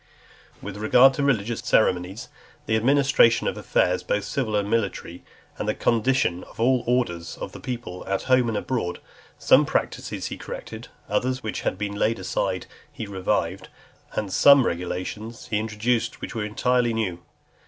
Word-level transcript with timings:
XXII. 0.55 0.59
With 0.65 0.77
regard 0.77 1.13
to 1.13 1.23
religious 1.23 1.59
ceremonies, 1.59 2.27
the 2.65 2.75
administration 2.75 3.47
of 3.47 3.55
affairs 3.55 4.01
both 4.01 4.23
civil 4.23 4.55
and 4.55 4.67
military, 4.67 5.23
and 5.59 5.69
the 5.69 5.75
condition 5.75 6.43
of 6.45 6.59
all 6.59 6.83
orders 6.87 7.37
of 7.37 7.51
the 7.51 7.59
people 7.59 8.03
at 8.07 8.23
home 8.23 8.49
and 8.49 8.57
abroad, 8.57 8.97
some 9.37 9.63
practices 9.63 10.25
he 10.25 10.37
corrected, 10.39 10.87
others 11.07 11.43
which 11.43 11.61
had 11.61 11.77
been 11.77 11.93
laid 11.93 12.17
aside 12.17 12.65
he 12.91 13.05
revived; 13.05 13.69
and 14.13 14.33
some 14.33 14.65
regulations 14.65 15.49
he 15.51 15.59
introduced 15.59 16.19
which 16.19 16.33
were 16.33 16.45
entirely 16.45 16.95
new. 16.95 17.19